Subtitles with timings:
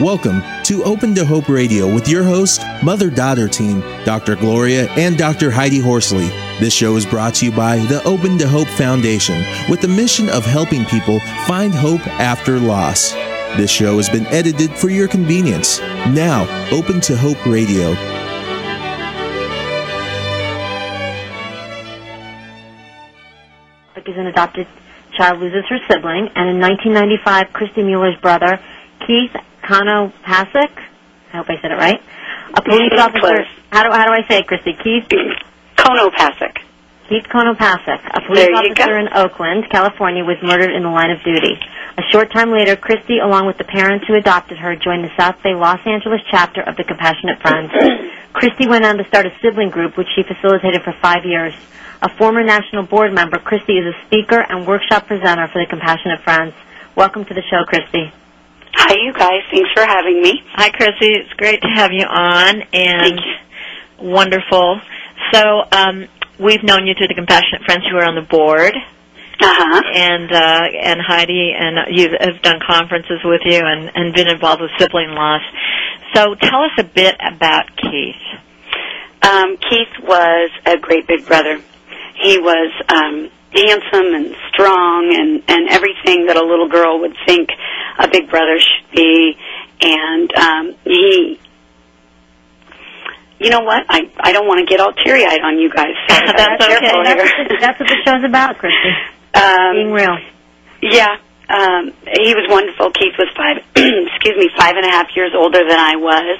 [0.00, 4.34] Welcome to Open to Hope Radio with your host, mother daughter team, Dr.
[4.34, 5.50] Gloria and Dr.
[5.50, 6.28] Heidi Horsley.
[6.58, 10.30] This show is brought to you by the Open to Hope Foundation with the mission
[10.30, 13.12] of helping people find hope after loss.
[13.58, 15.80] This show has been edited for your convenience.
[15.80, 17.94] Now, Open to Hope Radio.
[24.16, 24.66] an adopted
[25.16, 28.60] child loses her sibling, and in 1995, Kristy Mueller's brother,
[29.06, 29.34] Keith
[29.70, 30.74] Konopasek,
[31.30, 32.02] I hope I said it right,
[32.54, 33.46] a police officer.
[33.70, 34.74] How do how do I say it, Kristy?
[34.82, 35.06] Keith
[35.78, 36.58] Konopasek.
[37.08, 38.98] Keith Konopasek, a police officer go.
[38.98, 41.54] in Oakland, California, was murdered in the line of duty.
[41.96, 45.40] A short time later, Kristy, along with the parents who adopted her, joined the South
[45.40, 47.70] Bay Los Angeles chapter of the Compassionate Friends.
[48.34, 51.54] Kristy went on to start a sibling group, which she facilitated for five years.
[52.02, 56.22] A former national board member, Kristy is a speaker and workshop presenter for the Compassionate
[56.22, 56.54] Friends.
[56.96, 58.10] Welcome to the show, Kristy.
[58.74, 59.42] Hi, you guys.
[59.50, 60.42] Thanks for having me.
[60.54, 61.10] Hi, Chrissy.
[61.12, 63.20] It's great to have you on, and Thank
[64.00, 64.80] wonderful.
[65.32, 66.06] So, um,
[66.38, 69.82] we've known you through the Compassionate Friends who are on the board, Uh huh.
[69.94, 74.62] and uh, and Heidi, and you have done conferences with you, and and been involved
[74.62, 75.42] with sibling loss.
[76.14, 78.22] So, tell us a bit about Keith.
[79.22, 81.60] Um, Keith was a great big brother.
[82.22, 87.50] He was um, handsome and strong and and everything that a little girl would think
[87.98, 89.36] a big brother should be.
[89.82, 91.40] And um, he.
[93.38, 93.84] You know what?
[93.88, 95.94] I I don't want to get all teary eyed on you guys.
[96.08, 97.02] So That's okay.
[97.04, 97.38] That's here.
[97.38, 98.92] what, the, that's what the show's about, Kristy.
[99.34, 100.16] um, Being real.
[100.82, 101.16] Yeah,
[101.50, 102.90] um, he was wonderful.
[102.92, 106.38] Keith was five, excuse me, five and a half years older than I was,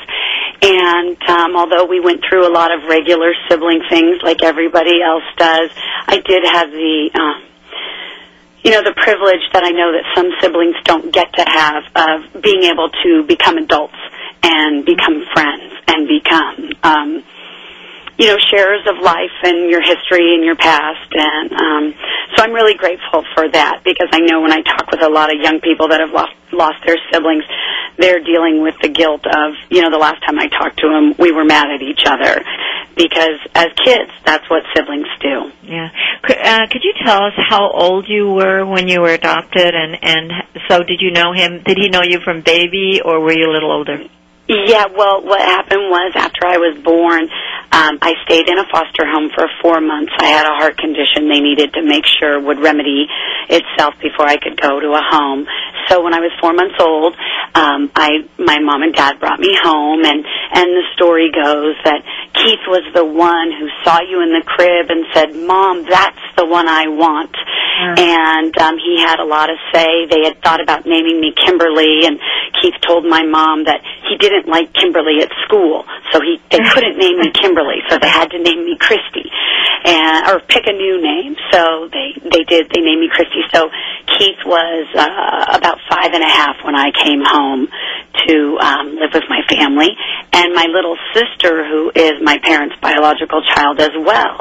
[0.62, 5.24] and um, although we went through a lot of regular sibling things like everybody else
[5.36, 5.70] does,
[6.06, 7.42] I did have the, um,
[8.62, 12.42] you know, the privilege that I know that some siblings don't get to have of
[12.42, 13.98] being able to become adults
[14.42, 16.70] and become friends and become.
[16.82, 17.24] Um,
[18.20, 21.08] you know, sharers of life and your history and your past.
[21.10, 21.94] And um,
[22.36, 25.34] so I'm really grateful for that because I know when I talk with a lot
[25.34, 27.44] of young people that have lost, lost their siblings,
[27.96, 31.14] they're dealing with the guilt of, you know, the last time I talked to them,
[31.18, 32.44] we were mad at each other.
[32.94, 35.50] Because as kids, that's what siblings do.
[35.62, 35.88] Yeah.
[36.22, 39.96] Could, uh, could you tell us how old you were when you were adopted, and
[40.02, 40.32] and
[40.68, 41.62] so did you know him?
[41.64, 44.04] Did he know you from baby, or were you a little older?
[44.50, 47.30] Yeah, well, what happened was after I was born,
[47.72, 50.12] um, I stayed in a foster home for four months.
[50.18, 53.06] I had a heart condition they needed to make sure would remedy
[53.48, 55.46] itself before I could go to a home.
[55.88, 57.14] So when I was four months old,
[57.54, 62.02] um, I my mom and dad brought me home, and and the story goes that
[62.34, 66.46] Keith was the one who saw you in the crib and said, "Mom, that's the
[66.46, 67.34] one I want."
[67.98, 70.06] And um, he had a lot of say.
[70.06, 72.20] They had thought about naming me Kimberly, and
[72.60, 76.98] Keith told my mom that he didn't like Kimberly at school, so he they couldn't
[76.98, 79.26] name me Kimberly, so they had to name me Kristy,
[79.84, 81.36] and or pick a new name.
[81.52, 82.70] So they they did.
[82.72, 83.44] They named me Kristy.
[83.52, 83.70] So
[84.16, 87.68] Keith was uh, about five and a half when I came home
[88.26, 89.88] to um, live with my family,
[90.32, 94.40] and my little sister, who is my parents' biological child as well,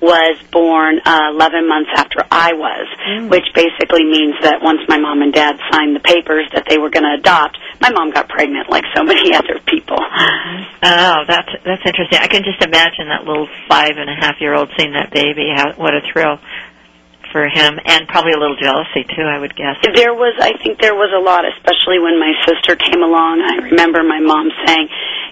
[0.00, 2.86] was born uh, 11 months after I was,
[3.28, 6.88] which basically means that once my mom and dad signed the papers that they were
[6.88, 10.00] going to adopt, my mom got pregnant like so many other people.
[10.00, 12.18] Oh, that's that's interesting.
[12.20, 15.52] I can just imagine that little five and a half year old seeing that baby.
[15.54, 16.40] How what a thrill
[17.32, 19.26] for him, and probably a little jealousy too.
[19.26, 19.78] I would guess.
[19.82, 23.42] There was, I think there was a lot, especially when my sister came along.
[23.42, 24.88] I remember my mom saying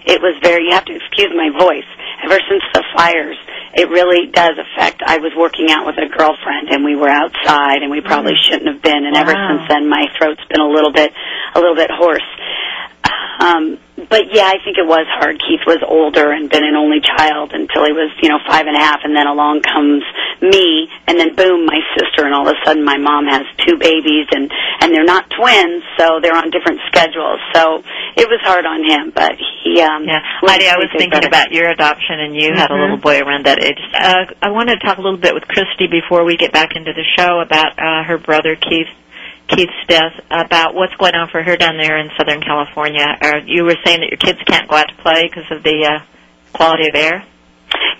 [0.07, 1.87] it was very, you have to excuse my voice.
[2.23, 3.39] Ever since the fires,
[3.75, 5.03] it really does affect.
[5.05, 8.43] I was working out with a girlfriend and we were outside and we probably mm.
[8.43, 9.05] shouldn't have been.
[9.05, 11.13] And ever since then, my throat's been a little bit,
[11.55, 12.27] a little bit hoarse.
[13.39, 15.39] Um, but yeah, I think it was hard.
[15.39, 18.75] Keith was older and been an only child until he was, you know, five and
[18.75, 20.03] a half, and then along comes
[20.41, 23.77] me, and then boom, my sister, and all of a sudden my mom has two
[23.77, 24.51] babies, and
[24.81, 27.39] and they're not twins, so they're on different schedules.
[27.53, 27.83] So
[28.15, 29.81] it was hard on him, but he.
[29.81, 31.27] Um, Yeah, Heidi, I was thinking brother.
[31.27, 32.81] about your adoption, and you had a Mhm.
[32.81, 33.79] little boy around that age.
[33.93, 36.93] Uh, I wanted to talk a little bit with Christy before we get back into
[36.93, 38.87] the show about uh, her brother Keith.
[39.49, 43.05] Keith's death about what's going on for her down there in Southern California.
[43.21, 45.85] Uh, you were saying that your kids can't go out to play because of the
[45.89, 46.05] uh,
[46.53, 47.25] quality of air.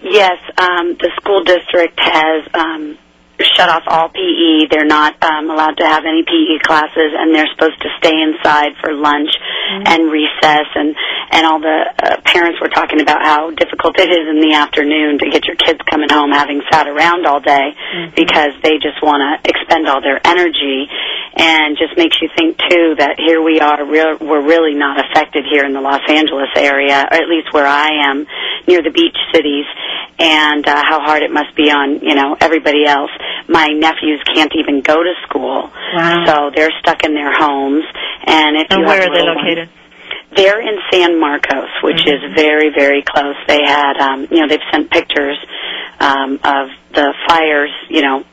[0.01, 2.97] Yes, um, the school district has um,
[3.55, 4.67] shut off all PE.
[4.69, 8.75] They're not um, allowed to have any PE classes, and they're supposed to stay inside
[8.81, 9.29] for lunch
[9.87, 10.67] and recess.
[10.75, 10.95] And
[11.31, 15.19] and all the uh, parents were talking about how difficult it is in the afternoon
[15.19, 17.75] to get your kids coming home having sat around all day
[18.15, 20.87] because they just want to expend all their energy.
[21.35, 25.45] and just makes you think too that here we are real, we're really not affected
[25.45, 28.25] here in the Los Angeles area or at least where I am
[28.67, 29.65] near the beach cities
[30.19, 33.11] and uh, how hard it must be on you know everybody else
[33.47, 36.25] my nephews can't even go to school Wow.
[36.25, 37.83] so they're stuck in their homes
[38.25, 39.69] and if And you where are they little ones- located?
[40.35, 43.35] they're in San Marcos, which is very, very close.
[43.47, 45.37] They had, um, you know, they've sent pictures
[45.99, 48.23] um, of the fires, you know,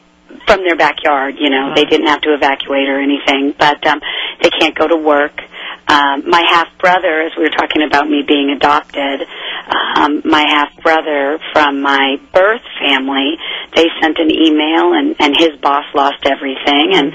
[0.46, 1.36] from their backyard.
[1.38, 4.00] You know, they didn't have to evacuate or anything, but um,
[4.42, 5.40] they can't go to work.
[5.88, 9.26] Um, my half brother, as we were talking about me being adopted,
[9.66, 13.34] um, my half brother from my birth family,
[13.74, 17.10] they sent an email, and and his boss lost everything, and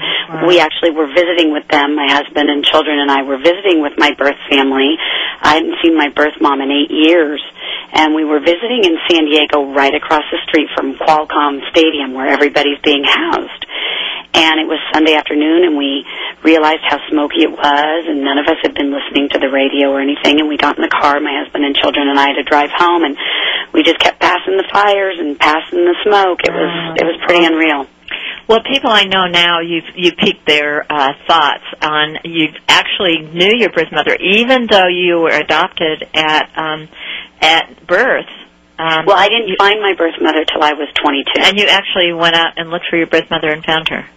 [0.46, 1.96] we actually were visiting with them.
[1.96, 4.96] My husband and children and I were visiting with my birth family.
[5.40, 7.40] I hadn't seen my birth mom in eight years,
[7.92, 12.28] and we were visiting in San Diego, right across the street from Qualcomm Stadium, where
[12.28, 13.64] everybody's being housed.
[14.34, 16.04] And it was Sunday afternoon, and we
[16.42, 19.92] realized how smoky it was, and none of us had been listening to the radio
[19.92, 20.40] or anything.
[20.40, 23.04] And we got in the car, my husband and children and I, to drive home,
[23.04, 23.16] and
[23.76, 26.40] we just kept passing the fires and passing the smoke.
[26.44, 27.86] It was it was pretty unreal.
[28.48, 32.16] Well, people I know now, you've you piqued their uh, thoughts on.
[32.24, 36.88] You actually knew your birth mother, even though you were adopted at um,
[37.40, 38.26] at birth.
[38.78, 41.30] Um, Well, I didn't you- find my birth mother till I was 22.
[41.44, 44.08] and you actually went out and looked for your birth mother and found her.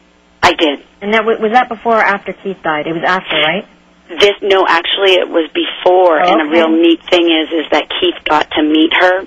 [0.46, 0.86] I did.
[1.02, 2.86] And that was that before or after Keith died?
[2.86, 3.66] It was after, right?
[4.10, 6.22] This no, actually, it was before.
[6.22, 9.26] And a real neat thing is, is that Keith got to meet her,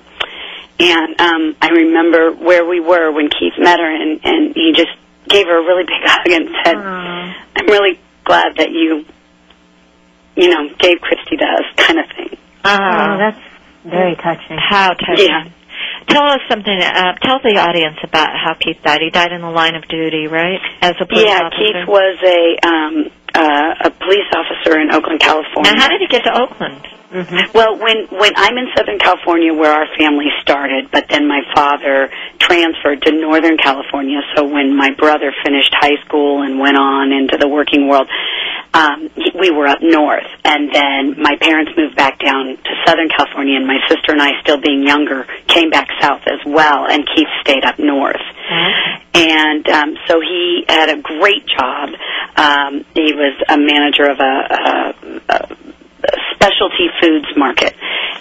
[0.79, 4.95] and um, I remember where we were when Keith met her, and and he just
[5.27, 7.45] gave her a really big hug and said, Aw.
[7.57, 9.03] "I'm really glad that you,
[10.37, 12.37] you know, gave Kristy to us," kind of thing.
[12.63, 13.39] Oh, that's
[13.83, 14.57] very touching.
[14.57, 15.27] How touching.
[15.27, 15.49] Yeah.
[16.07, 16.73] Tell us something.
[16.81, 18.99] Uh, tell the audience about how Keith died.
[19.01, 20.59] He died in the line of duty, right?
[20.81, 21.57] As a police Yeah, officer.
[21.59, 22.93] Keith was a um,
[23.35, 25.71] uh, a police officer in Oakland, California.
[25.73, 26.81] Now, how did he get to Oakland?
[27.53, 32.11] Well, when when I'm in Southern California, where our family started, but then my father
[32.37, 34.21] transferred to Northern California.
[34.35, 38.07] So when my brother finished high school and went on into the working world,
[38.73, 39.09] um,
[39.39, 43.65] we were up north, and then my parents moved back down to Southern California, and
[43.65, 47.65] my sister and I, still being younger, came back south as well, and Keith stayed
[47.65, 48.21] up north
[49.13, 51.89] and um, so he had a great job.
[52.35, 55.55] Um, he was a manager of a, a, a
[56.33, 57.75] specialty foods market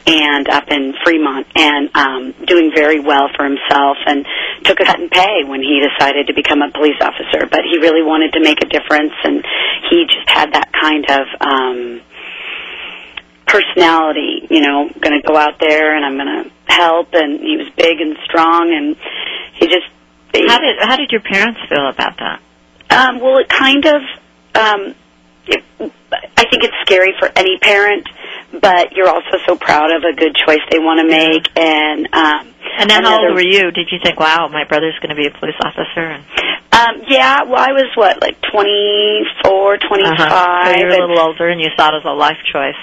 [0.07, 4.27] and up in Fremont and um, doing very well for himself and
[4.65, 7.79] took a cut in pay when he decided to become a police officer but he
[7.79, 9.45] really wanted to make a difference and
[9.91, 12.01] he just had that kind of um
[13.47, 17.57] personality you know going to go out there and I'm going to help and he
[17.57, 18.97] was big and strong and
[19.55, 19.87] he just
[20.35, 22.41] he, How did how did your parents feel about that?
[22.91, 24.03] um, well, it kind of.
[24.55, 24.95] Um,
[25.49, 25.65] it,
[26.13, 28.09] I think it's scary for any parent,
[28.61, 31.49] but you're also so proud of a good choice they want to make.
[31.57, 33.71] And um, And then how old were you?
[33.73, 36.01] Did you think, wow, my brother's going to be a police officer?
[36.01, 36.25] And,
[36.73, 40.21] Um, yeah, well, I was what, like twenty four, twenty five.
[40.31, 40.73] uh-huh.
[40.73, 42.79] So you're a little older, and you saw it as a life choice.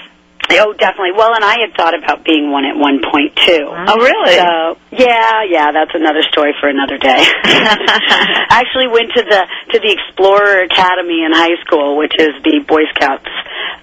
[0.50, 1.12] Oh, definitely.
[1.16, 3.66] Well, and I had thought about being one at one point too.
[3.66, 4.36] Oh, really?
[4.38, 7.18] So yeah, yeah, that's another story for another day.
[7.44, 12.64] I actually went to the to the Explorer Academy in high school, which is the
[12.66, 13.28] Boy Scouts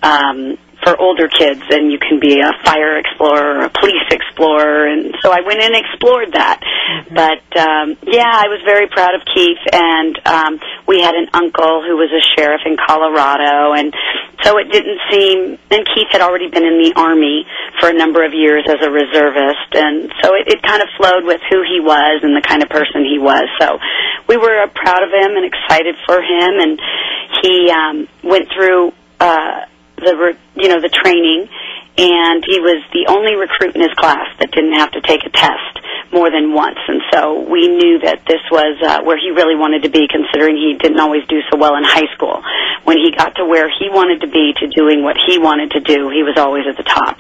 [0.02, 4.88] um, for older kids, and you can be a fire explorer or a police explorer.
[4.88, 6.60] And so I went and explored that.
[7.08, 11.82] But um, yeah, I was very proud of Keith, and um, we had an uncle
[11.84, 13.96] who was a sheriff in Colorado, and
[14.44, 15.58] so it didn't seem.
[15.72, 17.46] And Keith had already been in the army
[17.80, 21.26] for a number of years as a reservist, and so it, it kind of flowed
[21.26, 23.48] with who he was and the kind of person he was.
[23.60, 23.80] So
[24.28, 26.80] we were uh, proud of him and excited for him, and
[27.42, 28.94] he um, went through.
[29.20, 29.66] Uh,
[30.04, 31.48] the you know the training
[31.98, 35.30] and he was the only recruit in his class that didn't have to take a
[35.30, 35.78] test
[36.10, 36.78] more than once.
[36.88, 40.58] And so we knew that this was uh, where he really wanted to be considering
[40.58, 42.42] he didn't always do so well in high school.
[42.86, 45.82] When he got to where he wanted to be to doing what he wanted to
[45.82, 47.20] do he was always at the top.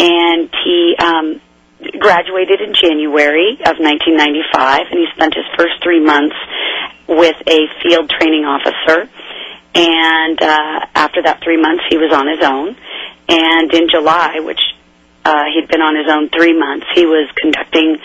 [0.00, 1.40] And he um
[2.00, 6.36] graduated in January of 1995 and he spent his first 3 months
[7.08, 9.08] with a field training officer
[9.74, 12.76] and uh, after that three months, he was on his own.
[13.28, 14.60] And in July, which
[15.24, 17.98] uh, he'd been on his own three months, he was conducting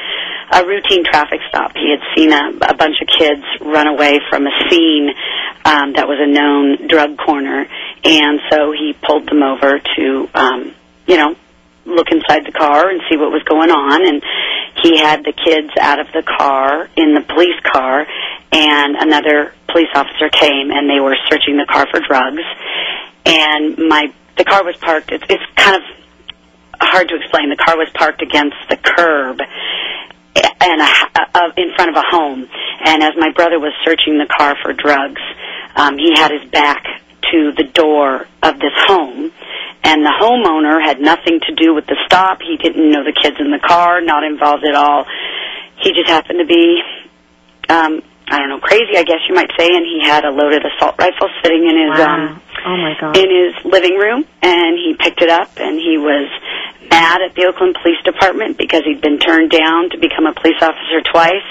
[0.52, 1.74] a routine traffic stop.
[1.76, 5.10] He had seen a, a bunch of kids run away from a scene
[5.66, 7.68] um, that was a known drug corner,
[8.04, 10.74] and so he pulled them over to, um,
[11.06, 11.36] you know,
[11.86, 14.08] look inside the car and see what was going on.
[14.08, 14.24] And
[14.82, 18.08] he had the kids out of the car in the police car,
[18.52, 22.44] and another police officer came and they were searching the car for drugs.
[23.26, 25.12] And my the car was parked.
[25.12, 25.84] It's, it's kind of
[26.82, 27.50] hard to explain.
[27.50, 29.42] The car was parked against the curb
[30.62, 32.48] and a, uh, in front of a home.
[32.86, 35.22] And as my brother was searching the car for drugs,
[35.76, 36.84] um, he had his back
[37.32, 39.32] to the door of this home.
[39.84, 42.42] And the homeowner had nothing to do with the stop.
[42.42, 45.06] He didn't know the kids in the car, not involved at all.
[45.78, 46.82] He just happened to be,
[47.70, 49.68] um, I don't know, crazy, I guess you might say.
[49.74, 52.14] And he had a loaded assault rifle sitting in his Wow.
[52.16, 53.18] um, oh my God.
[53.18, 56.30] in his living room, and he picked it up, and he was
[56.90, 60.58] mad at the Oakland Police Department because he'd been turned down to become a police
[60.62, 61.46] officer twice.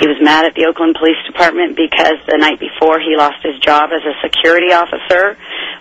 [0.00, 3.58] He was mad at the Oakland Police Department because the night before he lost his
[3.60, 5.36] job as a security officer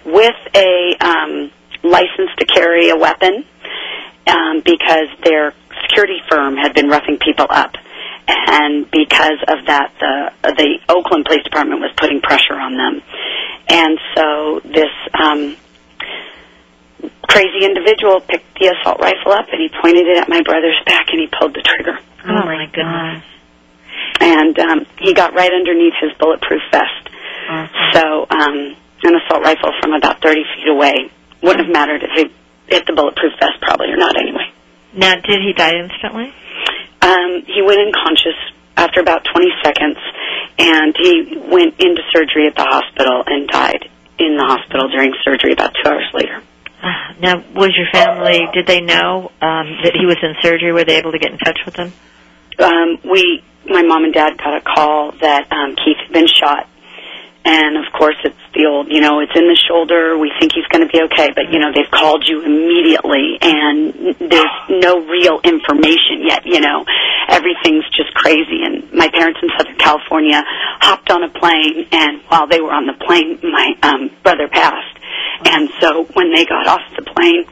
[0.06, 1.52] with a um,
[1.84, 3.44] license to carry a weapon
[4.28, 7.76] um, because their security firm had been roughing people up.
[8.28, 13.02] And because of that, the the Oakland Police Department was putting pressure on them,
[13.70, 15.56] and so this um,
[17.28, 21.08] crazy individual picked the assault rifle up and he pointed it at my brother's back
[21.12, 22.00] and he pulled the trigger.
[22.26, 23.24] Oh, my goodness.
[24.20, 27.04] And um, he got right underneath his bulletproof vest.
[27.94, 31.12] So um, an assault rifle from about 30 feet away
[31.44, 32.34] wouldn't have mattered if he
[32.68, 34.52] hit the bulletproof vest probably or not anyway.
[34.94, 36.34] Now, did he die instantly?
[37.02, 38.38] Um, he went unconscious
[38.76, 39.98] after about 20 seconds
[40.58, 43.90] and he went into surgery at the hospital and died
[44.20, 46.42] in the hospital during surgery about two hours later.
[46.82, 50.72] Uh, now, was your family, did they know um, that he was in surgery?
[50.72, 51.94] Were they able to get in touch with him?
[52.60, 56.68] um, we, my mom and dad got a call that um, Keith had been shot.
[57.46, 58.36] And of course, it's
[58.66, 60.18] old, you know, it's in the shoulder.
[60.18, 64.16] We think he's going to be okay, but you know, they've called you immediately, and
[64.18, 66.46] there's no real information yet.
[66.46, 66.86] You know,
[67.30, 68.64] everything's just crazy.
[68.64, 70.42] And my parents in Southern California
[70.82, 74.98] hopped on a plane, and while they were on the plane, my um, brother passed.
[75.46, 77.46] And so when they got off the plane,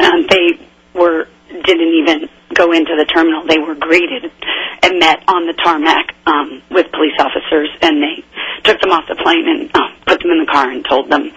[0.00, 0.58] um, they
[0.98, 3.46] were didn't even go into the terminal.
[3.46, 4.30] They were greeted
[4.82, 8.24] and met on the tarmac um, with police officers, and they
[8.64, 11.30] took them off the plane and uh, put them in the car and told them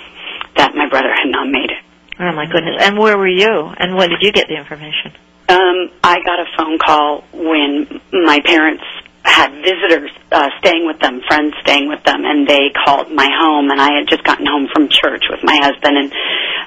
[0.58, 1.84] that my brother had not made it.
[2.20, 2.82] Oh, my goodness.
[2.82, 3.72] And where were you?
[3.78, 5.14] And when did you get the information?
[5.50, 8.84] Um, I got a phone call when my parents
[9.24, 13.70] had visitors uh, staying with them, friends staying with them, and they called my home.
[13.70, 16.12] And I had just gotten home from church with my husband, and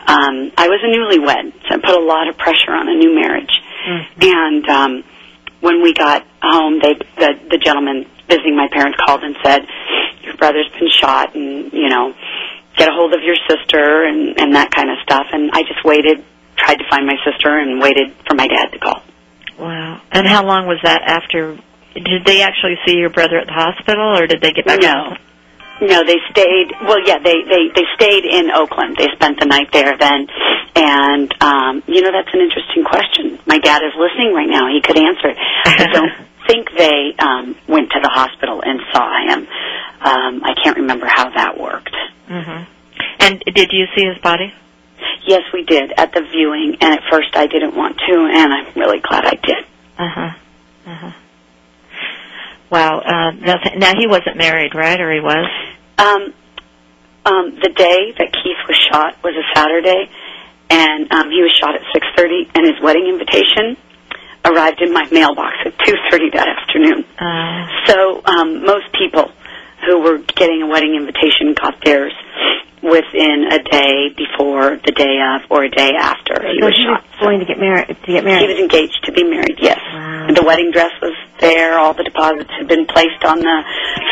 [0.07, 3.15] um, I was a newlywed, so it put a lot of pressure on a new
[3.15, 3.51] marriage.
[4.21, 5.05] And um,
[5.61, 9.67] when we got home, they the the gentleman visiting my parents called and said,
[10.25, 12.15] "Your brother's been shot, and you know,
[12.77, 15.85] get a hold of your sister and and that kind of stuff." And I just
[15.85, 16.25] waited,
[16.57, 19.03] tried to find my sister, and waited for my dad to call.
[19.59, 20.01] Wow.
[20.11, 21.59] And how long was that after?
[21.95, 24.81] Did they actually see your brother at the hospital, or did they get back?
[24.81, 25.17] No.
[25.81, 26.71] No, they stayed.
[26.87, 28.97] Well, yeah, they they they stayed in Oakland.
[28.97, 30.29] They spent the night there then,
[30.77, 33.41] and um, you know that's an interesting question.
[33.47, 34.69] My dad is listening right now.
[34.71, 35.37] He could answer it.
[35.67, 36.13] I don't
[36.47, 39.49] think they um, went to the hospital and saw him.
[40.01, 41.97] Um, I can't remember how that worked.
[42.29, 42.63] hmm
[43.19, 44.53] And did you see his body?
[45.27, 48.73] Yes, we did at the viewing, and at first I didn't want to, and I'm
[48.75, 49.65] really glad I did.
[49.99, 50.31] Uh huh.
[50.87, 51.13] Uh huh.
[52.71, 52.99] Wow.
[53.01, 55.01] Uh, that's, now he wasn't married, right?
[55.01, 55.47] Or he was?
[55.99, 56.35] Um,
[57.27, 60.11] um, the day that Keith was shot was a Saturday,
[60.71, 63.77] and um, he was shot at 6:30, and his wedding invitation
[64.45, 67.05] arrived in my mailbox at 2:30 that afternoon.
[67.19, 69.31] Uh, So um, most people
[69.87, 72.13] who were getting a wedding invitation got theirs
[72.85, 76.85] within a day before, the day of, or a day after he so was he
[76.85, 77.21] was shot.
[77.21, 77.89] going to get married.
[77.89, 78.45] To get married.
[78.45, 79.81] He was engaged to be married, yes.
[79.81, 80.29] Wow.
[80.29, 81.79] The wedding dress was there.
[81.79, 83.59] All the deposits had been placed on the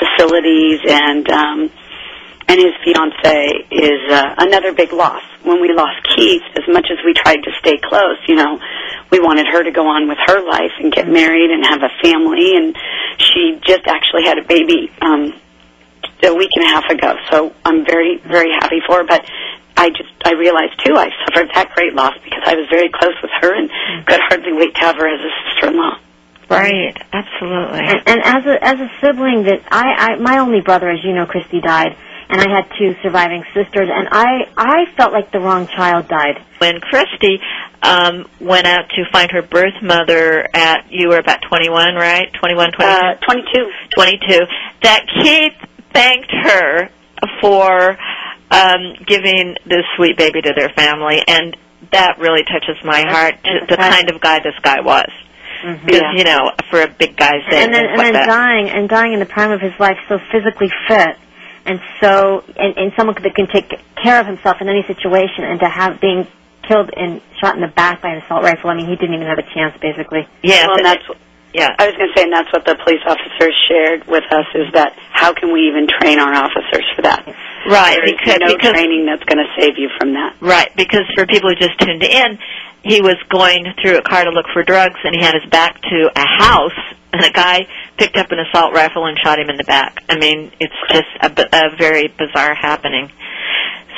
[0.01, 1.71] facilities, and um,
[2.49, 5.23] and his fiance is uh, another big loss.
[5.45, 8.59] When we lost Keith, as much as we tried to stay close, you know,
[9.11, 11.93] we wanted her to go on with her life and get married and have a
[12.03, 12.77] family, and
[13.19, 15.35] she just actually had a baby um,
[16.25, 17.15] a week and a half ago.
[17.31, 19.25] So I'm very very happy for her, but.
[19.75, 23.17] I just I realized too I suffered that great loss because I was very close
[23.23, 23.71] with her and
[24.07, 25.99] could hardly wait to have her as a sister-in-law.
[26.51, 26.95] right.
[27.11, 27.81] Absolutely.
[27.81, 31.15] And, and as a as a sibling, that I, I my only brother, as you
[31.15, 31.97] know, Kristy died,
[32.29, 36.45] and I had two surviving sisters, and I I felt like the wrong child died.
[36.59, 37.41] when Kristy
[37.83, 42.31] um, went out to find her birth mother at you were about 21, right?
[42.35, 43.71] 21, 22, Uh, 22.
[43.97, 44.39] 22.
[44.83, 45.57] That Keith
[45.93, 46.89] thanked her
[47.41, 47.97] for
[48.51, 51.57] um, giving this sweet baby to their family, and
[51.93, 53.35] that really touches my heart.
[53.43, 53.93] that's The right.
[53.93, 55.09] kind of guy this guy was.
[55.65, 55.85] Mhm.
[55.87, 56.13] Because Yeah.
[56.19, 58.89] you know, for a big guy's sake, and then and what then that- dying and
[58.89, 61.17] dying in the prime of his life, so physically fit,
[61.67, 63.73] and so and, and someone that can take
[64.03, 66.27] care of himself in any situation, and to have being
[66.67, 68.71] killed and shot in the back by an assault rifle.
[68.71, 70.27] I mean, he didn't even have a chance, basically.
[70.43, 71.05] yeah, well, and that's
[71.55, 71.71] yeah.
[71.79, 74.73] I was going to say, and that's what the police officers shared with us is
[74.75, 77.27] that how can we even train our officers for that?
[77.69, 80.37] Right, There's because, no because training that's going to save you from that.
[80.41, 82.39] Right, because for people who just tuned in,
[82.83, 85.81] he was going through a car to look for drugs, and he had his back
[85.83, 86.79] to a house,
[87.13, 90.03] and a guy picked up an assault rifle and shot him in the back.
[90.09, 93.13] I mean, it's just a, b- a very bizarre happening.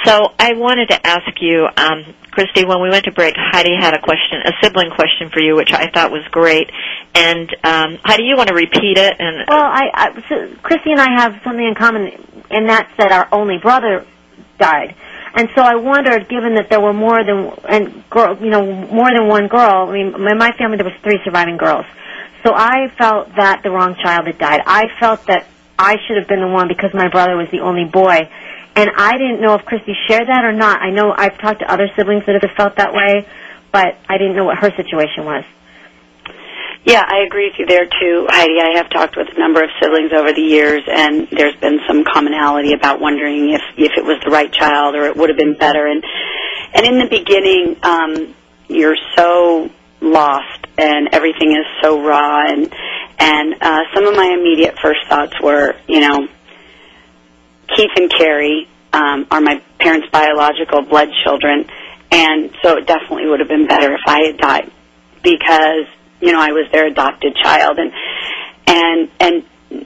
[0.04, 3.94] So I wanted to ask you, um, Kristy, when we went to break, Heidi had
[3.94, 6.70] a question, a sibling question for you, which I thought was great.
[7.14, 9.14] And um, Heidi, you want to repeat it?
[9.18, 12.10] And Well, I, I so Kristy and I have something in common,
[12.50, 14.04] and that's that our only brother
[14.58, 14.94] died.
[15.36, 19.10] And so I wondered, given that there were more than and girl, you know, more
[19.12, 19.88] than one girl.
[19.88, 21.86] I mean, in my family there was three surviving girls.
[22.44, 24.60] So I felt that the wrong child had died.
[24.66, 25.46] I felt that
[25.78, 28.28] I should have been the one because my brother was the only boy.
[28.76, 30.82] And I didn't know if Kristy shared that or not.
[30.82, 33.26] I know I've talked to other siblings that have felt that way,
[33.70, 35.44] but I didn't know what her situation was.
[36.84, 38.60] Yeah, I agree with you there too, Heidi.
[38.60, 42.04] I have talked with a number of siblings over the years, and there's been some
[42.04, 45.56] commonality about wondering if if it was the right child or it would have been
[45.56, 45.86] better.
[45.86, 46.04] And
[46.74, 48.34] and in the beginning, um,
[48.68, 49.70] you're so
[50.02, 52.44] lost, and everything is so raw.
[52.46, 52.70] And
[53.18, 56.28] and uh, some of my immediate first thoughts were, you know,
[57.68, 61.66] Keith and Carrie um, are my parents' biological blood children,
[62.10, 64.70] and so it definitely would have been better if I had died
[65.22, 65.86] because
[66.20, 67.92] you know I was their adopted child, and
[68.66, 69.44] and and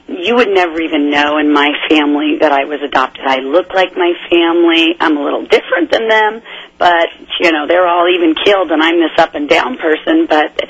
[0.09, 3.25] you would never even know in my family that I was adopted.
[3.27, 4.95] I look like my family.
[5.01, 6.43] I'm a little different than them,
[6.79, 7.09] but
[7.41, 10.27] you know they're all even killed, and I'm this up and down person.
[10.29, 10.61] But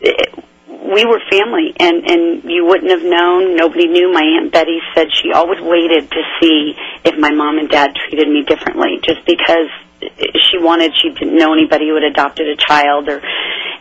[0.00, 0.44] it,
[0.92, 3.56] we were family, and and you wouldn't have known.
[3.56, 4.12] Nobody knew.
[4.12, 8.28] My aunt Betty said she always waited to see if my mom and dad treated
[8.28, 9.68] me differently, just because
[10.00, 10.92] she wanted.
[11.00, 13.20] She didn't know anybody who had adopted a child, or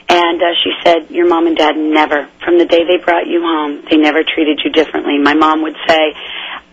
[0.10, 3.42] and uh, she said, "Your mom and dad never, from the day they brought you
[3.42, 6.14] home, they never treated you differently." My mom would say,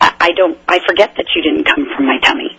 [0.00, 0.58] "I, I don't.
[0.68, 2.58] I forget that you didn't come from my tummy."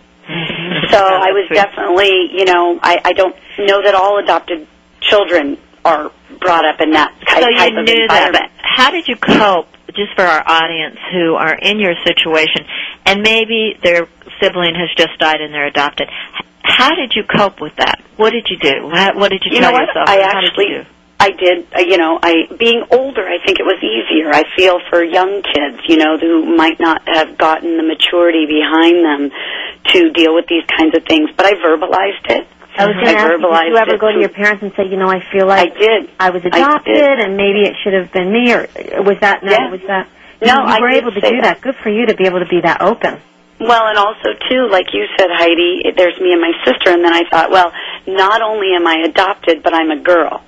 [0.90, 4.66] So I was definitely, you know, I, I don't know that all adopted
[5.00, 8.50] children are brought up in that type, so you type of knew environment.
[8.52, 8.62] that.
[8.62, 12.66] How did you cope, just for our audience who are in your situation,
[13.06, 14.08] and maybe their
[14.40, 16.08] sibling has just died and they're adopted?
[16.62, 18.00] How did you cope with that?
[18.16, 18.84] What did you do?
[18.86, 20.08] What did you, You tell yourself?
[20.08, 20.88] I how actually, did you do?
[21.20, 21.66] I did.
[21.74, 24.30] Uh, you know, I being older, I think it was easier.
[24.32, 29.04] I feel for young kids, you know, who might not have gotten the maturity behind
[29.04, 29.30] them
[29.92, 31.28] to deal with these kinds of things.
[31.36, 32.46] But I verbalized it.
[32.78, 34.72] I was going to ask you, did you ever go to to- your parents and
[34.76, 36.10] say, you know, I feel like I did.
[36.18, 37.18] I was I adopted did.
[37.20, 39.50] and maybe it should have been me, or uh, was that no?
[39.52, 39.70] Yeah.
[39.70, 40.08] Was that
[40.40, 41.42] No, you, you I were able to do that.
[41.42, 41.60] that.
[41.60, 43.20] Good for you to be able to be that open.
[43.60, 47.12] Well, and also too, like you said, Heidi, there's me and my sister, and then
[47.12, 47.72] I thought, well,
[48.06, 50.40] not only am I adopted, but I'm a girl.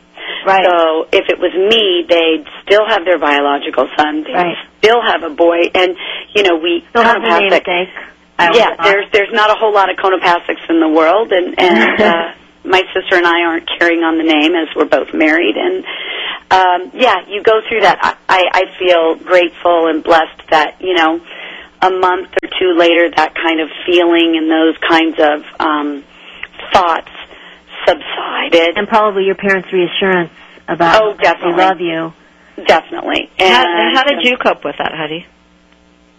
[0.46, 0.64] Right.
[0.64, 4.22] So if it was me, they'd still have their biological son.
[4.24, 4.56] They'd Right.
[4.78, 5.94] still have a boy, and
[6.34, 7.68] you know we Still have namesake.
[7.68, 7.90] I
[8.52, 12.00] yeah, would- there's there's not a whole lot of Konopaseks in the world, and and
[12.02, 12.32] uh,
[12.64, 15.84] my sister and I aren't carrying on the name as we're both married, and
[16.50, 17.98] um, yeah, you go through that.
[18.02, 21.20] I, I I feel grateful and blessed that you know
[21.82, 26.04] a month or two later, that kind of feeling and those kinds of um,
[26.72, 27.10] thoughts
[27.86, 28.76] subsided.
[28.78, 30.30] and probably your parents' reassurance
[30.68, 32.12] about Oh, that they love you.
[32.66, 33.30] Definitely.
[33.38, 35.26] How, And, how did you cope with that, Heidi?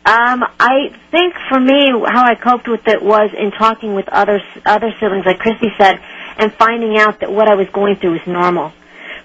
[0.05, 4.41] Um, I think for me, how I coped with it was in talking with other
[4.65, 5.99] other siblings, like Kristy said,
[6.37, 8.73] and finding out that what I was going through was normal.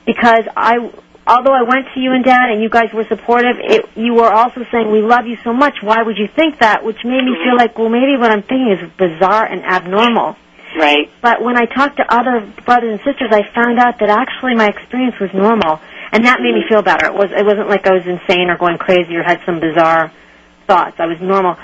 [0.06, 0.78] Because I,
[1.26, 4.32] although I went to you and Dad, and you guys were supportive, it, you were
[4.32, 5.82] also saying we love you so much.
[5.82, 6.84] Why would you think that?
[6.84, 10.36] Which made me feel like, well, maybe what I'm thinking is bizarre and abnormal.
[10.78, 11.10] Right.
[11.20, 14.68] But when I talked to other brothers and sisters, I found out that actually my
[14.68, 15.80] experience was normal,
[16.12, 17.06] and that made me feel better.
[17.06, 20.12] It was it wasn't like I was insane or going crazy or had some bizarre
[20.68, 21.00] thoughts.
[21.00, 21.56] I was normal.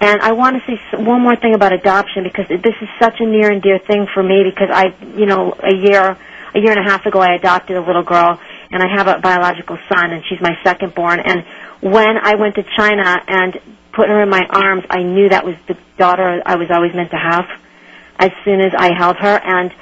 [0.00, 3.26] And I want to say one more thing about adoption because this is such a
[3.26, 6.16] near and dear thing for me because I, you know, a year
[6.54, 8.38] a year and a half ago I adopted a little girl
[8.70, 11.44] and I have a biological son and she's my second born and
[11.80, 13.58] when I went to China and
[13.92, 17.10] put her in my arms, I knew that was the daughter I was always meant
[17.12, 17.46] to have
[18.18, 19.72] as soon as I held her and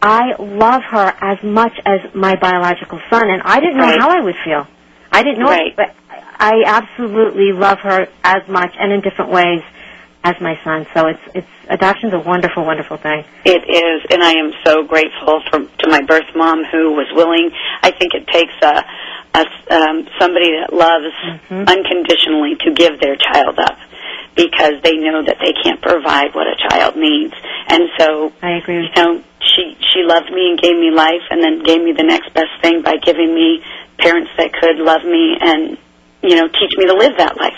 [0.00, 4.00] I love her as much as my biological son and I didn't know Right.
[4.00, 4.66] how I would feel.
[5.12, 5.68] I didn't know Right.
[5.68, 5.94] it, but
[6.36, 9.62] I absolutely love her as much and in different ways
[10.24, 10.86] as my son.
[10.94, 13.24] So it's it's adoption's a wonderful, wonderful thing.
[13.44, 17.50] It is, and I am so grateful for to my birth mom who was willing.
[17.82, 18.84] I think it takes a,
[19.34, 19.44] a
[19.74, 21.12] um, somebody that loves
[21.50, 21.68] Mhm.
[21.68, 23.76] unconditionally to give their child up
[24.34, 27.34] because they know that they can't provide what a child needs,
[27.68, 29.02] and so I agree with you.
[29.02, 32.32] know she she loved me and gave me life, and then gave me the next
[32.34, 33.62] best thing by giving me
[33.98, 35.76] parents that could love me and
[36.24, 37.52] you know teach me to live that life.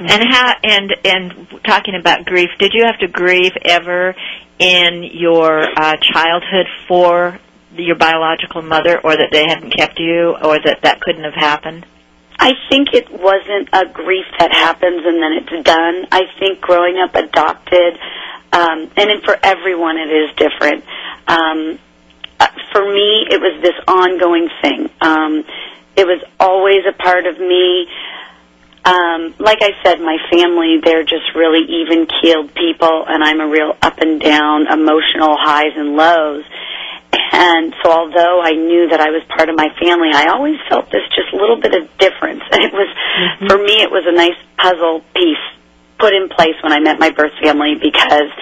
[0.00, 4.14] And how and and talking about grief, did you have to grieve ever
[4.58, 7.38] in your uh, childhood for
[7.74, 11.86] your biological mother, or that they hadn't kept you, or that that couldn't have happened?
[12.38, 16.06] I think it wasn't a grief that happens and then it's done.
[16.10, 17.98] I think growing up adopted,
[18.52, 20.84] um, and then for everyone it is different.
[21.28, 21.78] Um,
[22.40, 24.90] uh, for me, it was this ongoing thing.
[25.00, 25.44] Um,
[25.96, 27.86] it was always a part of me.
[28.84, 33.46] Um, like I said, my family, they're just really even keeled people, and I'm a
[33.46, 36.44] real up and down, emotional highs and lows.
[37.32, 40.90] And so although I knew that I was part of my family, I always felt
[40.90, 42.42] this just little bit of difference.
[42.50, 42.88] And it was,
[43.48, 45.44] for me, it was a nice puzzle piece
[45.98, 48.32] put in place when I met my birth family because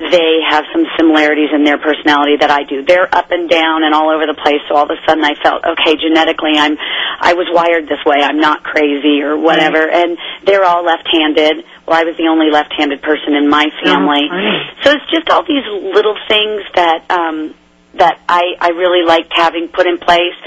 [0.00, 2.80] they have some similarities in their personality that I do.
[2.80, 5.36] They're up and down and all over the place, so all of a sudden I
[5.36, 6.80] felt, okay, genetically I'm,
[7.20, 10.16] I was wired this way, I'm not crazy or whatever, and
[10.48, 11.64] they're all left-handed.
[11.84, 14.24] Well, I was the only left-handed person in my family.
[14.24, 14.72] funny.
[14.82, 17.54] So it's just all these little things that, um,
[18.00, 20.38] that I, I really liked having put in place.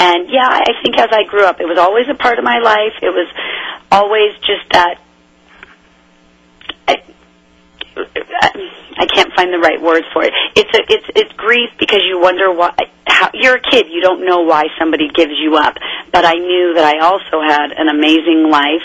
[0.00, 2.58] And yeah, I think as I grew up, it was always a part of my
[2.58, 2.96] life.
[3.02, 3.28] It was
[3.92, 5.03] always just that.
[7.96, 8.50] I,
[8.98, 10.32] I can't find the right words for it.
[10.56, 12.74] It's a, it's it's grief because you wonder why.
[13.06, 15.76] How, you're a kid, you don't know why somebody gives you up.
[16.12, 18.82] But I knew that I also had an amazing life.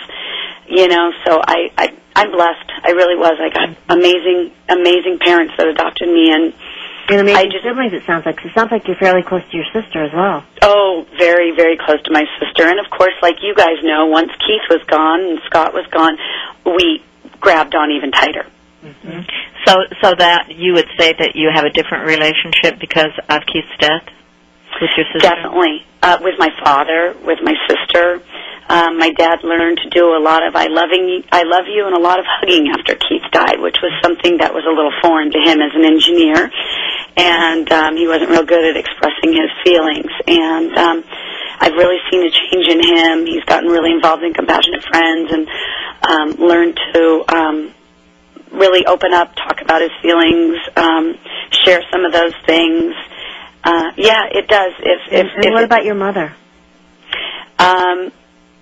[0.68, 2.70] You know, so I, I I'm blessed.
[2.84, 3.38] I really was.
[3.42, 6.54] I got amazing amazing parents that adopted me and
[7.10, 7.94] And amazing I just- siblings.
[7.94, 8.38] It sounds like.
[8.46, 10.46] It sounds like you're fairly close to your sister as well.
[10.62, 12.68] Oh, very, very close to my sister.
[12.70, 16.18] And of course, like you guys know, once Keith was gone and Scott was gone,
[16.66, 17.02] we
[17.40, 18.46] grabbed on even tighter.
[19.66, 23.76] So, so that you would say that you have a different relationship because of Keith's
[23.80, 24.08] death
[24.82, 25.20] with your sister.
[25.20, 25.86] Definitely.
[26.02, 28.22] Uh, with my father, with my sister.
[28.70, 31.98] Um, my dad learned to do a lot of I loving I love you and
[31.98, 35.32] a lot of hugging after Keith died, which was something that was a little foreign
[35.32, 36.52] to him as an engineer.
[37.18, 40.14] And um, he wasn't real good at expressing his feelings.
[40.28, 41.04] And um,
[41.60, 43.26] I've really seen a change in him.
[43.26, 45.48] He's gotten really involved in Compassionate Friends and
[46.06, 47.74] um, learned to um,
[48.52, 51.16] really open up, talk about his feelings, um,
[51.66, 52.94] share some of those things.
[53.64, 54.74] Uh, yeah, it does.
[54.80, 56.34] If if, and if what it- about your mother?
[57.60, 58.12] um,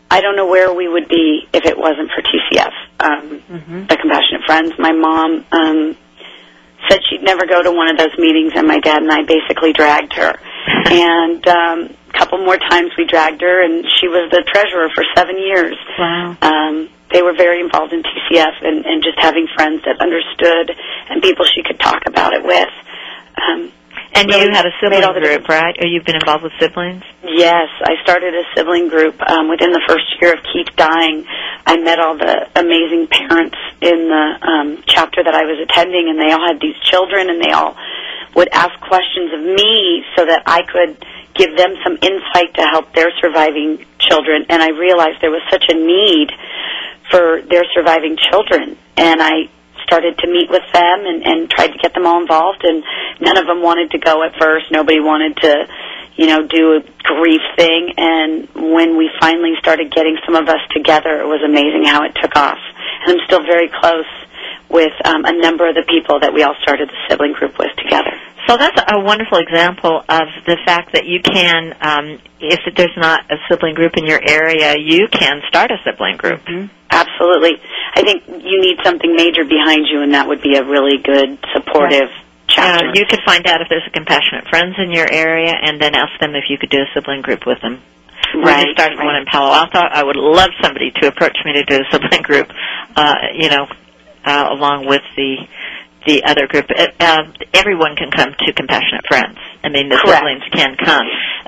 [0.09, 3.87] I don't know where we would be if it wasn't for TCF, um, Mhm.
[3.89, 4.73] the Compassionate Friends.
[4.79, 5.95] My mom um,
[6.89, 9.73] said she'd never go to one of those meetings, and my dad and I basically
[9.73, 10.33] dragged her.
[10.89, 15.03] and um, a couple more times we dragged her, and she was the treasurer for
[15.15, 15.75] seven years.
[15.99, 16.35] Wow.
[16.41, 20.75] Um, they were very involved in TCF and, and just having friends that understood
[21.09, 22.73] and people she could talk about it with.
[23.37, 23.71] Um,
[24.13, 25.75] And you Really have a sibling group, right?
[25.79, 27.03] Or you've been involved with siblings?
[27.23, 31.25] Yes, I started a sibling group um, within the first year of Keith dying.
[31.65, 36.17] I met all the amazing parents in the um, chapter that I was attending, and
[36.19, 37.75] they all had these children, and they all
[38.35, 40.97] would ask questions of me so that I could
[41.35, 44.45] give them some insight to help their surviving children.
[44.49, 46.31] And I realized there was such a need
[47.11, 49.49] for their surviving children, and I
[49.83, 52.83] started to meet with them and, and tried to get them all involved and
[53.21, 54.65] none of them wanted to go at first.
[54.69, 55.67] Nobody wanted to
[56.17, 57.93] you know do a grief thing.
[57.97, 62.13] And when we finally started getting some of us together it was amazing how it
[62.21, 62.59] took off.
[63.05, 64.09] And i'm still very close
[64.69, 67.71] with um, a number of the people that we all started the sibling group with
[67.77, 68.11] together.
[68.47, 73.31] So that's a wonderful example of the fact that you can, um, if there's not
[73.31, 76.41] a sibling group in your area, you can start a sibling group.
[76.89, 77.59] absolutely.
[77.95, 81.39] I think you need something major behind you and that would be a really good
[81.53, 82.11] supportive
[82.55, 85.95] Uh, you could find out if there's a compassionate friends in your area, and then
[85.95, 87.81] ask them if you could do a sibling group with them.
[88.35, 89.79] Right just started one in Palo Alto.
[89.79, 92.49] I would love somebody to approach me to do a sibling group,
[92.95, 93.67] uh, you know,
[94.25, 95.47] uh, along with the
[96.07, 96.65] the other group.
[96.69, 99.37] Uh, uh, everyone can come to Compassionate Friends.
[99.63, 100.23] I mean, the Correct.
[100.23, 101.05] siblings can come,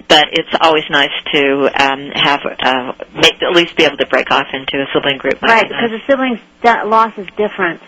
[0.08, 4.32] but it's always nice to um, have uh, make at least be able to break
[4.32, 5.42] off into a sibling group.
[5.42, 7.82] Right, because the siblings' loss is different,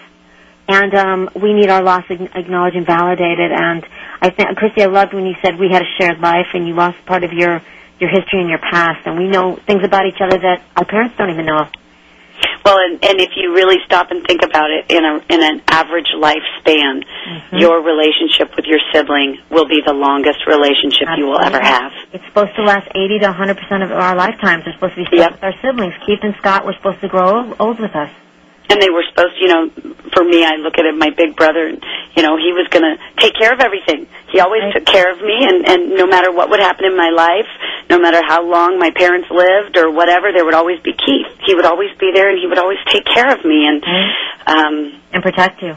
[0.72, 3.52] and um, we need our loss acknowledged and validated.
[3.52, 3.86] And
[4.22, 6.74] I think, Kristy, I loved when you said we had a shared life, and you
[6.74, 7.62] lost part of your
[8.00, 11.16] your history and your past, and we know things about each other that our parents
[11.18, 11.68] don't even know.
[12.66, 15.62] Well, and, and if you really stop and think about it, in a in an
[15.68, 17.58] average lifespan, Mm-hmm.
[17.58, 21.92] your relationship with your sibling will be the longest relationship you will ever have.
[22.12, 24.66] It's supposed to last 80 to 100 percent of our lifetimes.
[24.66, 25.32] We're supposed to be Yep.
[25.34, 25.94] with our siblings.
[26.06, 28.10] Keith and Scott were supposed to grow old, old with us.
[28.72, 29.68] And they were supposed, you know,
[30.16, 31.84] for me, I look at it, my big brother, and,
[32.16, 34.08] you know, he was going to take care of everything.
[34.32, 34.74] He always Right.
[34.80, 37.48] took care of me, and, and no matter what would happen in my life,
[37.90, 41.28] no matter how long my parents lived or whatever, there would always be Keith.
[41.46, 43.68] He would always be there, and he would always take care of me.
[43.68, 43.84] And,
[44.48, 45.76] um, And protect you.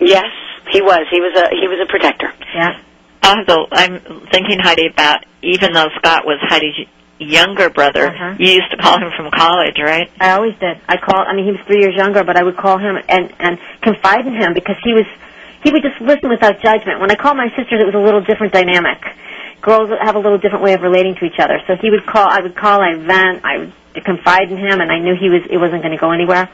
[0.00, 0.28] yes,
[0.72, 1.08] he was.
[1.10, 2.32] He was a, he was a protector.
[2.54, 2.80] Yeah.
[3.22, 6.86] Also, I'm thinking, Heidi, about even though Scott was Heidi's
[7.18, 8.34] younger brother, Uh-huh.
[8.38, 10.10] you used to call him from college, right?
[10.20, 10.78] I always did.
[10.88, 11.24] I call.
[11.26, 14.26] I mean, he was three years younger, but I would call him and and confide
[14.26, 15.06] in him because he was
[15.62, 17.00] he would just listen without judgment.
[17.00, 18.98] When I called my sisters, it was a little different dynamic.
[19.62, 21.58] Girls have a little different way of relating to each other.
[21.66, 22.28] So he would call.
[22.28, 22.80] I would call.
[22.80, 23.44] I vent.
[23.44, 26.10] I would confide in him, and I knew he was it wasn't going to go
[26.12, 26.48] anywhere.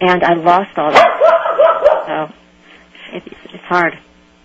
[0.00, 1.08] And I lost all that.
[2.06, 3.22] So it,
[3.54, 3.98] it's hard.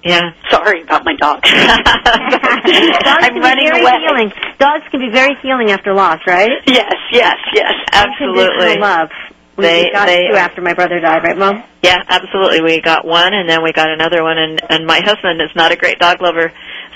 [0.03, 0.31] Yeah.
[0.51, 1.41] Sorry about my dog.
[1.43, 3.99] Dogs I'm can running be very away.
[4.07, 4.31] healing.
[4.59, 6.51] Dogs can be very healing after loss, right?
[6.67, 7.71] Yes, yes, yes.
[7.91, 8.77] Absolutely.
[8.77, 9.09] Love.
[9.55, 11.63] We They- got they- two after my brother died, right, Mom?
[11.83, 12.61] Yeah, absolutely.
[12.61, 15.71] We got one, and then we got another one, and and my husband is not
[15.71, 16.51] a great dog lover.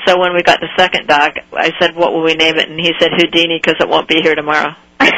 [0.08, 2.80] So when we got the second dog, I said, "What will we name it?" And
[2.80, 4.74] he said, "Houdini," because it won't be here tomorrow.
[5.00, 5.12] and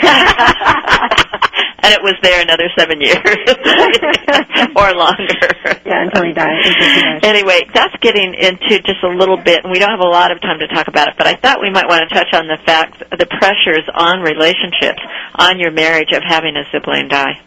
[1.94, 3.16] it was there another seven years
[4.76, 5.50] or longer.
[5.86, 6.58] Yeah, until he died.
[6.66, 7.26] Until he died.
[7.26, 10.42] Anyway, that's getting into just a little bit, and we don't have a lot of
[10.42, 12.58] time to talk about it, but I thought we might want to touch on the
[12.66, 15.02] fact, the pressures on relationships,
[15.36, 17.40] on your marriage of having a sibling die.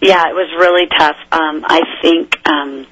[0.00, 1.16] Yeah, it was really tough.
[1.32, 2.86] Um, I think um,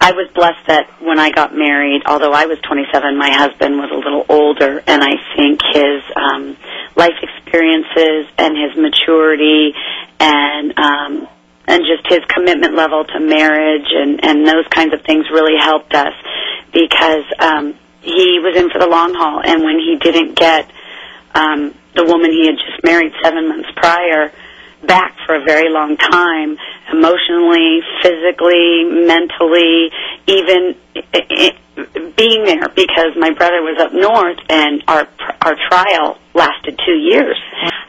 [0.00, 3.90] I was blessed that when I got married, although I was 27, my husband was
[3.92, 6.56] a little older, and I think his um,
[6.96, 9.74] life experiences and his maturity
[10.18, 11.28] and um,
[11.68, 15.92] and just his commitment level to marriage and and those kinds of things really helped
[15.92, 16.14] us
[16.72, 20.70] because um, he was in for the long haul, and when he didn't get
[21.34, 24.32] um, the woman he had just married seven months prior
[24.86, 26.56] back for a very long time,
[26.92, 29.90] emotionally, physically, mentally,
[30.26, 30.76] even
[32.16, 35.08] being there because my brother was up north and our
[35.40, 37.36] our trial lasted two years.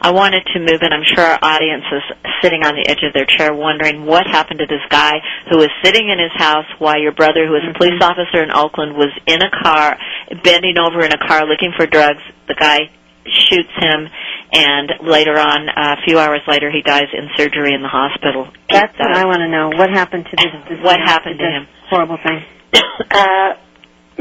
[0.00, 2.02] I wanted to move, and I'm sure our audience is
[2.42, 5.70] sitting on the edge of their chair wondering what happened to this guy who was
[5.84, 7.78] sitting in his house while your brother, who was a mm-hmm.
[7.78, 9.96] police officer in Oakland, was in a car,
[10.42, 12.22] bending over in a car looking for drugs.
[12.48, 12.90] The guy
[13.26, 14.08] shoots him,
[14.52, 18.48] and later on, a few hours later, he dies in surgery in the hospital.
[18.70, 19.70] That's Uh, what I want to know.
[19.76, 20.52] What happened to this?
[20.68, 21.66] this What man, happened to this him?
[21.90, 22.42] Horrible thing.
[23.10, 23.54] Uh,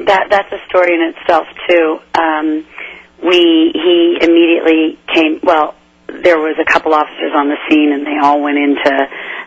[0.07, 1.99] that that's a story in itself too.
[2.17, 2.65] Um,
[3.23, 5.39] we he immediately came.
[5.43, 5.75] Well,
[6.07, 8.91] there was a couple officers on the scene, and they all went into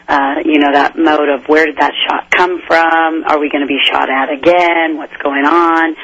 [0.08, 3.24] uh, you know that mode of where did that shot come from?
[3.24, 4.96] Are we going to be shot at again?
[4.96, 5.96] What's going on?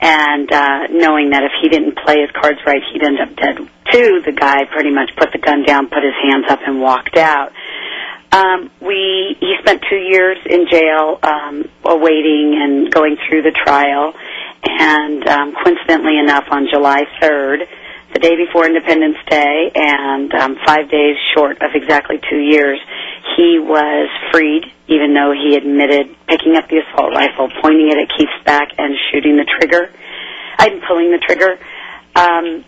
[0.00, 3.56] And uh, knowing that if he didn't play his cards right, he'd end up dead
[3.90, 4.22] too.
[4.24, 7.50] The guy pretty much put the gun down, put his hands up, and walked out.
[8.30, 14.12] Um, we he spent two years in jail, um, awaiting and going through the trial.
[14.62, 17.62] And um, coincidentally enough, on July 3rd,
[18.12, 22.80] the day before Independence Day, and um, five days short of exactly two years,
[23.36, 24.64] he was freed.
[24.88, 28.94] Even though he admitted picking up the assault rifle, pointing it at Keith's back, and
[29.12, 29.92] shooting the trigger,
[30.58, 31.58] I'm pulling the trigger.
[32.16, 32.64] Um,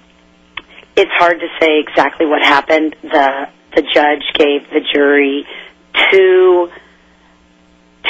[0.96, 2.94] it's hard to say exactly what happened.
[3.02, 5.46] The the judge gave the jury
[6.10, 6.68] two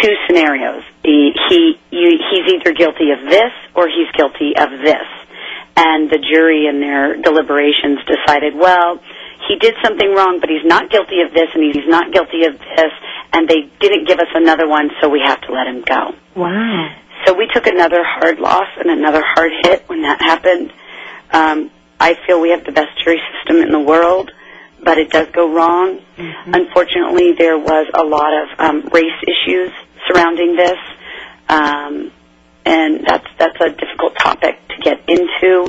[0.01, 0.83] two scenarios.
[1.05, 5.07] He, he he's either guilty of this or he's guilty of this.
[5.77, 9.01] And the jury in their deliberations decided, well,
[9.49, 12.59] he did something wrong, but he's not guilty of this and he's not guilty of
[12.59, 12.93] this,
[13.33, 16.15] and they didn't give us another one, so we have to let him go.
[16.37, 16.95] Wow.
[17.27, 20.73] So we took another hard loss and another hard hit when that happened.
[21.33, 24.31] Um, I feel we have the best jury system in the world,
[24.83, 26.01] but it does go wrong.
[26.47, 29.71] Unfortunately, there was a lot of um, race issues
[30.09, 30.79] surrounding this,
[31.49, 32.11] um,
[32.71, 35.69] and that's that's a difficult topic to get into.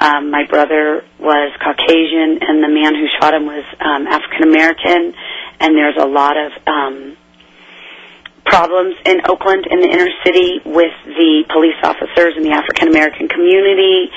[0.00, 5.12] Um, my brother was Caucasian, and the man who shot him was um, African American,
[5.60, 7.16] and there's a lot of um,
[8.46, 13.28] problems in Oakland in the inner city with the police officers and the African American
[13.28, 14.08] community,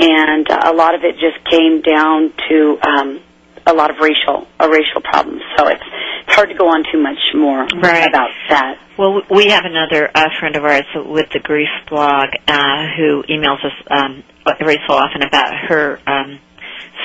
[0.00, 3.20] and uh, a lot of it just came down to um,
[3.66, 5.42] a lot of racial a racial problems.
[5.58, 5.82] So it's
[6.26, 8.08] it's hard to go on too much more Right.
[8.08, 8.78] about that.
[8.98, 13.62] Well, we have another uh, friend of ours with the Grief blog uh, who emails
[13.64, 14.24] us um,
[14.60, 16.38] every so often about her um,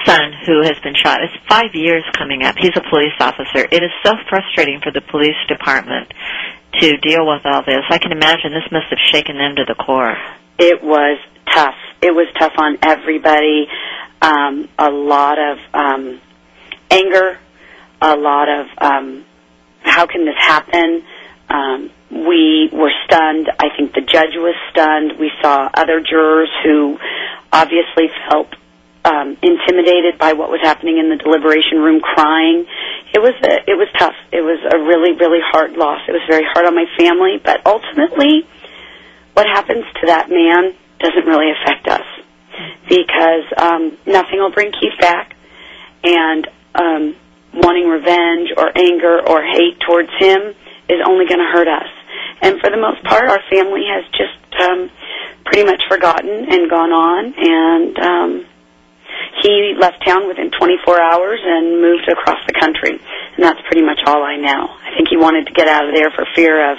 [0.05, 1.19] son who has been shot.
[1.21, 2.55] It's five years coming up.
[2.57, 3.67] He's a police officer.
[3.71, 6.13] It is so frustrating for the police department
[6.79, 7.83] to deal with all this.
[7.89, 10.15] I can imagine this must have shaken them to the core.
[10.57, 11.19] It was
[11.53, 11.75] tough.
[12.01, 13.67] It was tough on everybody.
[14.21, 16.21] Um, a lot of um,
[16.91, 17.39] anger,
[18.01, 19.25] a lot of um,
[19.83, 21.03] how can this happen?
[21.49, 23.49] Um, we were stunned.
[23.59, 25.19] I think the judge was stunned.
[25.19, 26.97] We saw other jurors who
[27.51, 28.53] obviously felt
[29.03, 32.65] um, intimidated by what was happening in the deliberation room, crying.
[33.13, 34.15] It was a, it was tough.
[34.31, 36.01] It was a really really hard loss.
[36.07, 38.47] It was very hard on my family, but ultimately,
[39.33, 42.05] what happens to that man doesn't really affect us
[42.87, 45.35] because um, nothing will bring Keith back,
[46.03, 47.15] and um,
[47.53, 50.55] wanting revenge or anger or hate towards him
[50.89, 51.89] is only going to hurt us.
[52.41, 54.89] And for the most part, our family has just um,
[55.45, 57.33] pretty much forgotten and gone on.
[57.37, 58.45] And um,
[59.43, 62.99] he left town within 24 hours and moved across the country.
[63.35, 64.67] And that's pretty much all I know.
[64.67, 66.77] I think he wanted to get out of there for fear of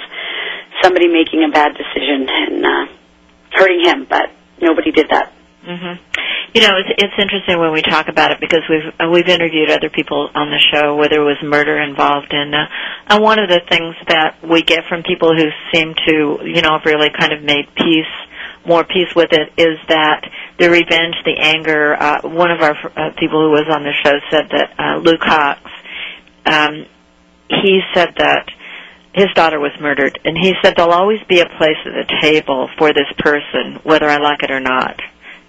[0.81, 2.85] somebody making a bad decision and uh,
[3.51, 5.31] hurting him, but nobody did that.
[5.63, 5.95] Hmm
[6.53, 9.71] You know, it's, it's interesting when we talk about it because we've uh, we've interviewed
[9.71, 12.67] other people on the show where there was murder involved, and uh,
[13.09, 16.77] and one of the things that we get from people who seem to you know
[16.77, 18.13] have really kind of made peace
[18.65, 20.23] more peace with it is that
[20.57, 21.95] the revenge, the anger.
[21.95, 25.19] Uh, one of our uh, people who was on the show said that uh, Luke
[25.19, 25.59] Cox,
[26.45, 26.85] um,
[27.49, 28.49] he said that
[29.13, 32.69] his daughter was murdered, and he said there'll always be a place at the table
[32.77, 34.99] for this person, whether I like it or not.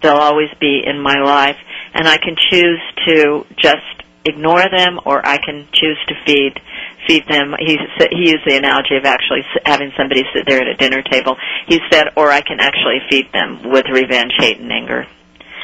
[0.05, 1.57] They'll always be in my life,
[1.95, 3.81] and I can choose to just
[4.27, 6.61] ignore them, or I can choose to feed
[7.09, 7.55] feed them.
[7.59, 7.79] He
[8.12, 11.37] he used the analogy of actually having somebody sit there at a dinner table.
[11.67, 15.07] He said, or I can actually feed them with revenge, hate, and anger,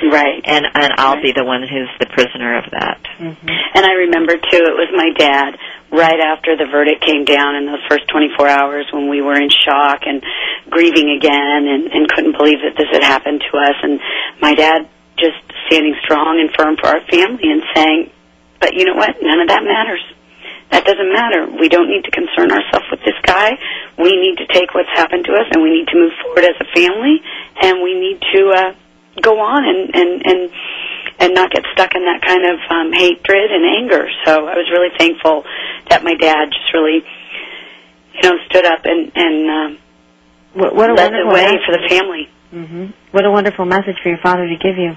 [0.02, 0.40] Right.
[0.44, 1.22] and and I'll Right.
[1.22, 2.98] be the one who's the prisoner of that.
[3.18, 3.48] Mm-hmm.
[3.74, 5.56] And I remember too, it was my dad
[5.90, 9.48] right after the verdict came down in those first 24 hours when we were in
[9.50, 10.22] shock and
[10.70, 13.76] grieving again and, and couldn't believe that this had happened to us.
[13.82, 14.00] And
[14.40, 18.10] my dad just standing strong and firm for our family and saying,
[18.60, 19.16] but you know what?
[19.20, 20.02] None of that matters.
[20.70, 21.50] That doesn't matter.
[21.50, 23.58] We don't need to concern ourselves with this guy.
[23.98, 26.56] We need to take what's happened to us and we need to move forward as
[26.62, 27.20] a family
[27.60, 28.72] and we need to uh,
[29.20, 30.50] go on and, and, and
[31.20, 34.08] and not get stuck in that kind of um, hatred and anger.
[34.24, 35.44] So I was really thankful
[35.90, 37.04] that my dad just really,
[38.14, 39.78] you know, stood up and and um,
[40.54, 41.66] What, what a led the wonderful way message.
[41.66, 42.24] for the family.
[42.50, 44.92] hmm What a wonderful message for your father to give you.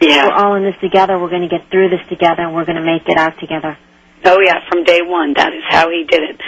[0.00, 0.28] Yeah.
[0.28, 1.18] We're all in this together.
[1.18, 3.76] We're going to get through this together, and we're going to make it out together.
[4.24, 6.40] Oh yeah, from day one, that is how he did it,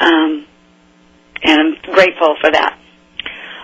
[0.00, 0.44] um,
[1.44, 2.78] and I'm grateful for that.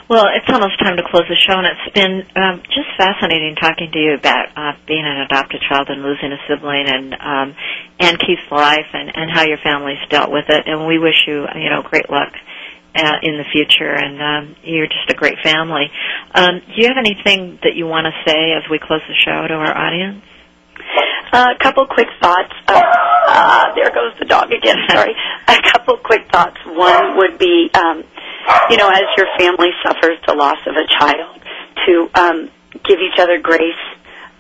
[0.09, 3.91] Well, it's almost time to close the show, and it's been um, just fascinating talking
[3.93, 7.49] to you about uh, being an adopted child and losing a sibling, and um,
[8.01, 10.63] and Keith's life, and and how your family's dealt with it.
[10.67, 12.33] And we wish you, you know, great luck
[12.99, 13.95] uh, in the future.
[13.95, 15.87] And um, you're just a great family.
[16.35, 19.47] Um, do you have anything that you want to say as we close the show
[19.47, 20.23] to our audience?
[21.33, 22.53] Uh, a couple quick thoughts.
[22.67, 22.81] Uh,
[23.29, 24.77] uh, there goes the dog again.
[24.91, 25.15] Sorry.
[25.49, 26.57] a couple quick thoughts.
[26.67, 28.03] One would be, um,
[28.71, 31.41] you know, as your family suffers the loss of a child,
[31.87, 32.51] to um,
[32.85, 33.85] give each other grace.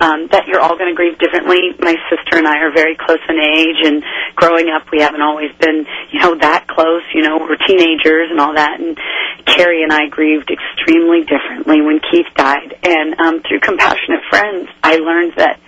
[0.01, 1.75] Um, that you're all going to grieve differently.
[1.81, 4.05] My sister and I are very close in age, and
[4.37, 7.03] growing up, we haven't always been, you know, that close.
[7.13, 8.79] You know, we're teenagers and all that.
[8.79, 8.97] And
[9.45, 12.79] Carrie and I grieved extremely differently when Keith died.
[12.85, 15.59] And um, through Compassionate Friends, I learned that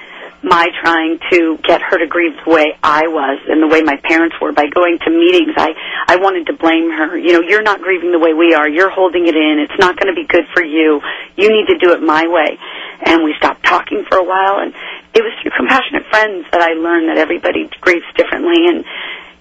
[0.42, 3.96] my trying to get her to grieve the way I was and the way my
[4.02, 5.52] parents were by going to meetings.
[5.56, 5.74] I
[6.08, 7.18] I wanted to blame her.
[7.18, 8.68] You know, you're not grieving the way we are.
[8.68, 9.58] You're holding it in.
[9.58, 11.00] It's not going to be good for you.
[11.36, 12.58] You need to do it my way.
[13.04, 14.72] And we stopped talking for a while and
[15.12, 18.84] it was through compassionate friends that I learned that everybody grieves differently and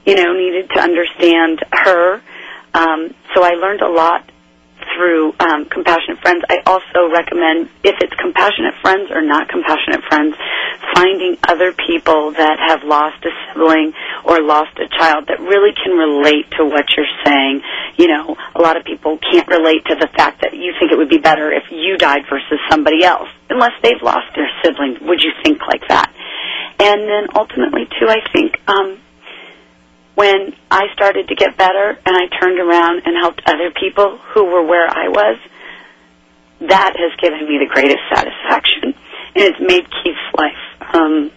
[0.05, 2.21] you know, needed to understand her.
[2.73, 4.29] Um so I learned a lot
[4.95, 6.43] through um, Compassionate Friends.
[6.49, 10.35] I also recommend, if it's Compassionate Friends or not Compassionate Friends,
[10.93, 13.93] finding other people that have lost a sibling
[14.25, 17.61] or lost a child that really can relate to what you're saying.
[17.97, 20.97] You know, a lot of people can't relate to the fact that you think it
[20.97, 24.97] would be better if you died versus somebody else, unless they've lost their sibling.
[25.07, 26.11] Would you think like that?
[26.79, 28.99] And then ultimately, too, I think um,
[30.19, 34.43] when I started to get better and I turned around and helped other people who
[34.43, 35.39] were where I was,
[36.67, 38.99] that has given me the greatest satisfaction.
[39.31, 40.59] And it's made Keith's life.
[40.91, 41.31] Um,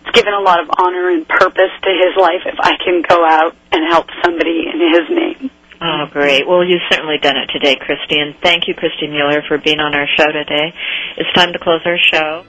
[0.00, 3.20] it's given a lot of honor and purpose to his life if I can go
[3.20, 5.50] out and help somebody in his name.
[5.82, 6.48] Oh, great.
[6.48, 9.94] Well, you've certainly done it today, Kristy, and thank you, Kristy Mueller, for being on
[9.94, 10.72] our show today.
[11.18, 12.48] It's time to close our show.